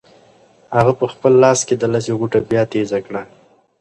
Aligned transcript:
هغه 0.75 0.93
په 0.99 1.05
خپل 1.13 1.33
لاس 1.43 1.59
کې 1.67 1.75
د 1.77 1.83
لسي 1.93 2.11
غوټه 2.19 2.39
بیا 2.49 2.63
تېزه 2.71 2.99
کړه. 3.07 3.21